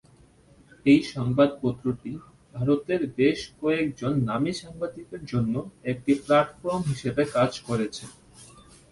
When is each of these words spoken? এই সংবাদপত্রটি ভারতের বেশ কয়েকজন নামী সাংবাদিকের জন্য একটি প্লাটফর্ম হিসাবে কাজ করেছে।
এই 0.85 1.01
সংবাদপত্রটি 1.13 2.11
ভারতের 2.53 3.01
বেশ 3.17 3.39
কয়েকজন 3.61 4.13
নামী 4.29 4.51
সাংবাদিকের 4.61 5.21
জন্য 5.31 5.53
একটি 5.91 6.11
প্লাটফর্ম 6.21 6.81
হিসাবে 6.91 7.23
কাজ 7.35 7.51
করেছে। 7.67 8.03